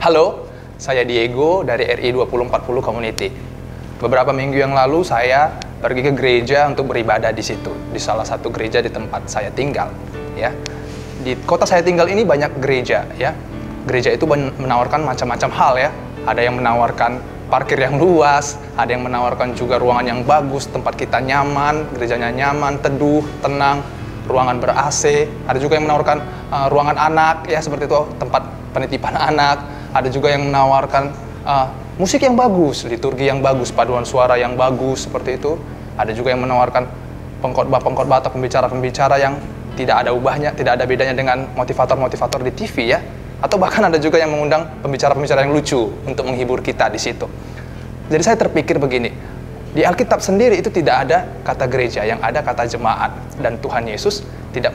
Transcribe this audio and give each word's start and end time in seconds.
Halo, 0.00 0.48
saya 0.80 1.04
Diego 1.04 1.60
dari 1.60 1.84
RI 1.84 2.16
2040 2.16 2.80
Community. 2.80 3.28
Beberapa 4.00 4.32
minggu 4.32 4.56
yang 4.56 4.72
lalu 4.72 5.04
saya 5.04 5.52
pergi 5.76 6.08
ke 6.08 6.16
gereja 6.16 6.64
untuk 6.72 6.88
beribadah 6.88 7.28
di 7.36 7.44
situ, 7.44 7.68
di 7.92 8.00
salah 8.00 8.24
satu 8.24 8.48
gereja 8.48 8.80
di 8.80 8.88
tempat 8.88 9.28
saya 9.28 9.52
tinggal, 9.52 9.92
ya. 10.40 10.56
Di 11.20 11.36
kota 11.44 11.68
saya 11.68 11.84
tinggal 11.84 12.08
ini 12.08 12.24
banyak 12.24 12.64
gereja, 12.64 13.04
ya. 13.20 13.36
Gereja 13.84 14.16
itu 14.16 14.24
menawarkan 14.56 15.04
macam-macam 15.04 15.50
hal 15.52 15.72
ya. 15.76 15.90
Ada 16.24 16.48
yang 16.48 16.56
menawarkan 16.56 17.20
parkir 17.52 17.76
yang 17.76 18.00
luas, 18.00 18.56
ada 18.80 18.96
yang 18.96 19.04
menawarkan 19.04 19.52
juga 19.52 19.76
ruangan 19.76 20.16
yang 20.16 20.24
bagus, 20.24 20.64
tempat 20.72 20.96
kita 20.96 21.20
nyaman, 21.20 21.92
gerejanya 21.92 22.32
nyaman, 22.32 22.80
teduh, 22.80 23.20
tenang, 23.44 23.84
ruangan 24.24 24.64
ber-AC, 24.64 25.28
ada 25.44 25.60
juga 25.60 25.76
yang 25.76 25.84
menawarkan 25.84 26.24
uh, 26.48 26.72
ruangan 26.72 26.96
anak 26.96 27.44
ya 27.52 27.60
seperti 27.60 27.84
itu, 27.84 28.00
tempat 28.16 28.48
penitipan 28.72 29.12
anak, 29.28 29.79
ada 29.90 30.08
juga 30.08 30.30
yang 30.30 30.46
menawarkan 30.48 31.10
uh, 31.44 31.66
musik 31.98 32.22
yang 32.22 32.38
bagus, 32.38 32.86
liturgi 32.86 33.28
yang 33.28 33.44
bagus, 33.44 33.74
paduan 33.74 34.06
suara 34.06 34.38
yang 34.38 34.54
bagus 34.54 35.06
seperti 35.06 35.36
itu. 35.36 35.58
Ada 36.00 36.16
juga 36.16 36.32
yang 36.32 36.40
menawarkan 36.46 36.88
pengkhotbah-pengkhotbah 37.44 38.24
atau 38.24 38.30
pembicara-pembicara 38.32 39.20
yang 39.20 39.36
tidak 39.76 40.06
ada 40.06 40.10
ubahnya, 40.16 40.52
tidak 40.56 40.80
ada 40.80 40.84
bedanya 40.88 41.12
dengan 41.12 41.50
motivator-motivator 41.56 42.40
di 42.46 42.52
TV 42.56 42.96
ya. 42.96 43.00
Atau 43.40 43.56
bahkan 43.56 43.88
ada 43.88 43.96
juga 43.96 44.20
yang 44.20 44.32
mengundang 44.32 44.68
pembicara-pembicara 44.84 45.44
yang 45.44 45.52
lucu 45.56 45.88
untuk 46.04 46.28
menghibur 46.28 46.60
kita 46.60 46.92
di 46.92 47.00
situ. 47.00 47.24
Jadi 48.12 48.22
saya 48.26 48.36
terpikir 48.36 48.76
begini, 48.76 49.08
di 49.70 49.86
Alkitab 49.86 50.18
sendiri 50.18 50.58
itu 50.58 50.66
tidak 50.68 51.06
ada 51.06 51.24
kata 51.46 51.70
gereja, 51.70 52.02
yang 52.02 52.18
ada 52.18 52.42
kata 52.42 52.66
jemaat 52.66 53.14
dan 53.38 53.54
Tuhan 53.62 53.86
Yesus 53.86 54.26
tidak 54.50 54.74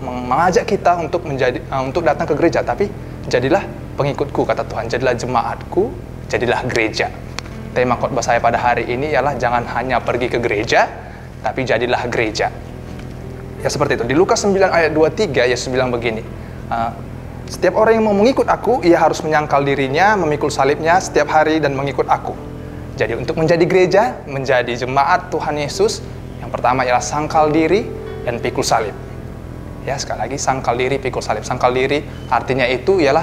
mengajak 0.00 0.64
kita 0.64 0.96
untuk 0.96 1.28
menjadi 1.28 1.60
uh, 1.68 1.84
untuk 1.84 2.00
datang 2.00 2.24
ke 2.24 2.32
gereja, 2.32 2.64
tapi 2.64 2.88
jadilah 3.28 3.60
pengikutku 3.96 4.44
kata 4.44 4.62
Tuhan, 4.68 4.86
jadilah 4.92 5.16
jemaatku, 5.16 5.90
jadilah 6.28 6.60
gereja. 6.68 7.08
Tema 7.72 7.96
khotbah 7.96 8.24
saya 8.24 8.40
pada 8.40 8.60
hari 8.60 8.88
ini 8.88 9.12
ialah 9.12 9.36
jangan 9.36 9.64
hanya 9.76 10.00
pergi 10.00 10.28
ke 10.28 10.38
gereja, 10.40 10.88
tapi 11.40 11.64
jadilah 11.64 12.04
gereja. 12.08 12.52
Ya 13.60 13.68
seperti 13.72 14.00
itu. 14.00 14.04
Di 14.04 14.14
Lukas 14.16 14.44
9 14.44 14.52
ayat 14.68 14.92
23 14.92 15.48
Yesus 15.48 15.72
bilang 15.72 15.88
begini, 15.88 16.20
uh, 16.68 16.92
setiap 17.48 17.78
orang 17.78 18.00
yang 18.00 18.04
mau 18.10 18.16
mengikut 18.16 18.44
aku, 18.48 18.84
ia 18.84 18.98
harus 19.00 19.22
menyangkal 19.22 19.62
dirinya, 19.64 20.18
memikul 20.18 20.52
salibnya 20.52 20.98
setiap 20.98 21.30
hari 21.32 21.62
dan 21.62 21.72
mengikut 21.78 22.04
aku. 22.10 22.34
Jadi 22.96 23.12
untuk 23.12 23.36
menjadi 23.36 23.64
gereja, 23.68 24.02
menjadi 24.24 24.72
jemaat 24.72 25.28
Tuhan 25.28 25.60
Yesus, 25.60 26.00
yang 26.40 26.48
pertama 26.48 26.82
ialah 26.82 27.04
sangkal 27.04 27.52
diri 27.52 27.84
dan 28.24 28.40
pikul 28.40 28.64
salib. 28.64 28.96
Ya, 29.86 29.94
sekali 30.00 30.26
lagi 30.26 30.36
sangkal 30.40 30.74
diri, 30.74 30.98
pikul 30.98 31.22
salib. 31.22 31.46
Sangkal 31.46 31.70
diri 31.70 32.02
artinya 32.32 32.66
itu 32.66 32.98
ialah 32.98 33.22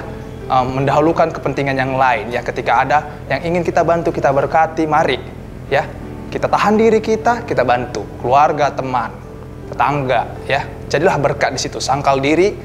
um, 0.50 0.82
mendahulukan 0.82 1.32
kepentingan 1.32 1.76
yang 1.78 1.94
lain 1.96 2.32
ya 2.32 2.42
ketika 2.42 2.84
ada 2.84 2.98
yang 3.30 3.54
ingin 3.54 3.64
kita 3.64 3.84
bantu 3.84 4.10
kita 4.12 4.32
berkati 4.32 4.88
mari 4.88 5.20
ya 5.70 5.88
kita 6.32 6.50
tahan 6.50 6.80
diri 6.80 7.00
kita 7.00 7.46
kita 7.46 7.62
bantu 7.62 8.04
keluarga 8.20 8.74
teman 8.74 9.12
tetangga 9.70 10.28
ya 10.50 10.66
jadilah 10.90 11.16
berkat 11.20 11.56
di 11.56 11.60
situ 11.62 11.78
sangkal 11.78 12.20
diri 12.20 12.56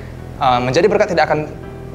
um, 0.40 0.66
menjadi 0.66 0.86
berkat 0.88 1.12
tidak 1.14 1.30
akan 1.30 1.40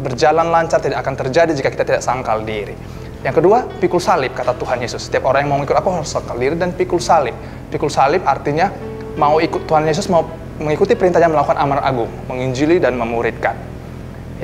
berjalan 0.04 0.48
lancar 0.50 0.80
tidak 0.84 1.02
akan 1.02 1.14
terjadi 1.16 1.52
jika 1.54 1.70
kita 1.72 1.84
tidak 1.86 2.02
sangkal 2.04 2.42
diri 2.42 2.76
yang 3.24 3.32
kedua, 3.32 3.64
pikul 3.80 4.04
salib, 4.04 4.36
kata 4.36 4.52
Tuhan 4.60 4.84
Yesus. 4.84 5.08
Setiap 5.08 5.32
orang 5.32 5.48
yang 5.48 5.56
mau 5.56 5.64
ikut 5.64 5.72
aku 5.80 5.88
harus 5.96 6.12
sangkal 6.12 6.36
diri 6.36 6.60
dan 6.60 6.76
pikul 6.76 7.00
salib. 7.00 7.32
Pikul 7.72 7.88
salib 7.88 8.20
artinya 8.28 8.68
mau 9.16 9.40
ikut 9.40 9.64
Tuhan 9.64 9.88
Yesus, 9.88 10.12
mau 10.12 10.28
mengikuti 10.60 10.92
perintahnya 10.92 11.32
melakukan 11.32 11.56
amanat 11.56 11.88
agung, 11.88 12.12
menginjili 12.28 12.84
dan 12.84 13.00
memuridkan. 13.00 13.56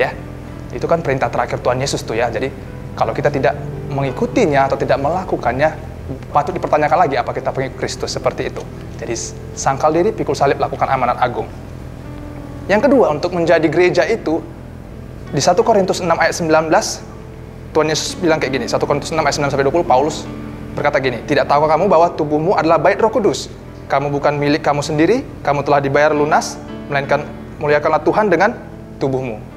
Ya, 0.00 0.16
itu 0.70 0.86
kan 0.86 1.02
perintah 1.02 1.26
terakhir 1.30 1.58
Tuhan 1.62 1.78
Yesus 1.82 2.02
tuh 2.06 2.14
ya. 2.14 2.30
Jadi 2.30 2.50
kalau 2.94 3.14
kita 3.14 3.30
tidak 3.30 3.54
mengikutinya 3.90 4.70
atau 4.70 4.78
tidak 4.78 4.98
melakukannya, 5.02 5.74
patut 6.30 6.54
dipertanyakan 6.54 7.06
lagi 7.06 7.16
apa 7.18 7.30
kita 7.34 7.50
pengikut 7.50 7.76
Kristus 7.78 8.14
seperti 8.14 8.50
itu. 8.50 8.62
Jadi 8.98 9.14
sangkal 9.54 9.94
diri, 9.94 10.10
pikul 10.14 10.34
salib, 10.34 10.58
lakukan 10.58 10.86
amanat 10.86 11.18
agung. 11.18 11.46
Yang 12.70 12.86
kedua, 12.86 13.10
untuk 13.10 13.34
menjadi 13.34 13.66
gereja 13.66 14.06
itu, 14.06 14.38
di 15.34 15.42
1 15.42 15.58
Korintus 15.62 15.98
6 15.98 16.06
ayat 16.06 16.34
19, 16.38 16.70
Tuhan 17.74 17.86
Yesus 17.86 18.14
bilang 18.18 18.38
kayak 18.38 18.52
gini, 18.62 18.66
1 18.66 18.78
Korintus 18.78 19.10
6 19.10 19.18
ayat 19.18 19.34
9 19.42 19.50
sampai 19.50 19.66
20, 19.66 19.82
Paulus 19.86 20.22
berkata 20.74 21.02
gini, 21.02 21.18
tidak 21.26 21.50
tahu 21.50 21.66
kamu 21.66 21.90
bahwa 21.90 22.14
tubuhmu 22.14 22.54
adalah 22.54 22.78
bait 22.78 22.98
roh 23.02 23.10
kudus. 23.10 23.50
Kamu 23.90 24.06
bukan 24.14 24.38
milik 24.38 24.62
kamu 24.62 24.86
sendiri, 24.86 25.26
kamu 25.42 25.66
telah 25.66 25.82
dibayar 25.82 26.14
lunas, 26.14 26.54
melainkan 26.86 27.26
muliakanlah 27.58 28.06
Tuhan 28.06 28.30
dengan 28.30 28.54
tubuhmu. 29.02 29.49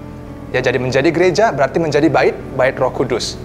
Ya, 0.54 0.62
jadi 0.62 0.78
menjadi 0.78 1.10
gereja 1.10 1.50
berarti 1.50 1.82
menjadi 1.82 2.08
bait, 2.14 2.38
bait 2.54 2.78
Roh 2.78 2.94
Kudus. 2.94 3.42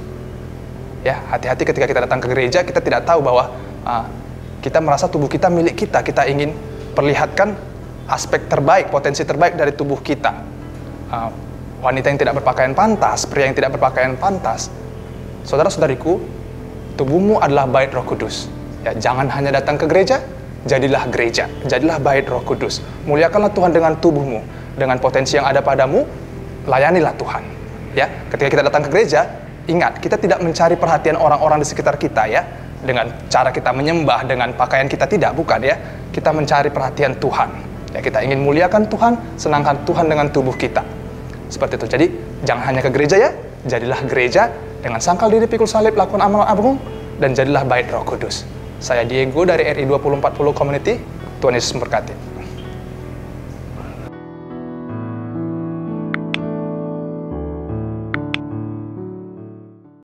Ya, 1.00 1.24
hati-hati 1.32 1.64
ketika 1.64 1.88
kita 1.88 2.04
datang 2.04 2.20
ke 2.20 2.28
gereja, 2.28 2.60
kita 2.60 2.84
tidak 2.84 3.08
tahu 3.08 3.24
bahwa 3.24 3.48
uh, 3.88 4.04
kita 4.60 4.84
merasa 4.84 5.08
tubuh 5.08 5.24
kita 5.24 5.48
milik 5.48 5.72
kita. 5.72 6.04
Kita 6.04 6.28
ingin 6.28 6.52
perlihatkan 6.92 7.56
aspek 8.12 8.44
terbaik, 8.52 8.92
potensi 8.92 9.24
terbaik 9.24 9.56
dari 9.56 9.72
tubuh 9.72 10.04
kita. 10.04 10.36
Uh, 11.08 11.32
wanita 11.80 12.12
yang 12.12 12.20
tidak 12.20 12.44
berpakaian 12.44 12.76
pantas, 12.76 13.25
pria 13.25 13.48
yang 13.48 13.56
tidak 13.56 13.80
berpakaian 13.80 14.12
pantas. 14.20 14.69
Saudara-saudariku, 15.48 16.20
tubuhmu 17.00 17.40
adalah 17.40 17.64
bait 17.64 17.88
Roh 17.88 18.04
Kudus. 18.04 18.52
Ya, 18.84 18.92
jangan 18.92 19.32
hanya 19.32 19.48
datang 19.56 19.80
ke 19.80 19.88
gereja, 19.88 20.20
jadilah 20.69 21.08
gereja, 21.08 21.48
jadilah 21.64 21.96
bait 22.04 22.28
Roh 22.28 22.44
Kudus. 22.44 22.84
Muliakanlah 23.08 23.48
Tuhan 23.56 23.72
dengan 23.72 23.96
tubuhmu, 23.96 24.44
dengan 24.76 25.00
potensi 25.00 25.40
yang 25.40 25.48
ada 25.48 25.64
padamu, 25.64 26.28
layanilah 26.69 27.17
Tuhan. 27.17 27.43
Ya, 27.97 28.06
ketika 28.29 28.49
kita 28.53 28.62
datang 28.69 28.84
ke 28.87 28.93
gereja, 28.93 29.25
ingat 29.67 29.99
kita 29.99 30.21
tidak 30.21 30.39
mencari 30.45 30.77
perhatian 30.77 31.17
orang-orang 31.17 31.65
di 31.65 31.67
sekitar 31.67 31.97
kita 31.97 32.29
ya 32.29 32.45
dengan 32.84 33.11
cara 33.27 33.51
kita 33.51 33.75
menyembah 33.75 34.29
dengan 34.29 34.55
pakaian 34.55 34.87
kita 34.87 35.09
tidak 35.09 35.34
bukan 35.34 35.65
ya. 35.65 35.77
Kita 36.12 36.31
mencari 36.31 36.69
perhatian 36.69 37.17
Tuhan. 37.19 37.51
Ya, 37.97 38.05
kita 38.05 38.21
ingin 38.21 38.45
muliakan 38.45 38.84
Tuhan, 38.93 39.17
senangkan 39.41 39.83
Tuhan 39.89 40.12
dengan 40.12 40.29
tubuh 40.29 40.53
kita. 40.53 40.84
Seperti 41.49 41.81
itu. 41.81 41.87
Jadi, 41.89 42.06
jangan 42.45 42.62
hanya 42.69 42.81
ke 42.85 42.93
gereja 42.93 43.17
ya, 43.17 43.31
jadilah 43.65 44.05
gereja 44.05 44.53
dengan 44.85 45.00
sangkal 45.00 45.33
diri 45.33 45.49
pikul 45.49 45.65
salib, 45.65 45.97
lakukan 45.97 46.21
amal 46.21 46.45
agung 46.45 46.77
dan 47.17 47.33
jadilah 47.33 47.65
bait 47.65 47.89
Roh 47.89 48.05
Kudus. 48.05 48.45
Saya 48.79 49.03
Diego 49.03 49.43
dari 49.43 49.67
RI 49.67 49.89
2040 49.89 50.55
Community. 50.55 50.95
Tuhan 51.39 51.55
Yesus 51.55 51.71
memberkati. 51.79 52.38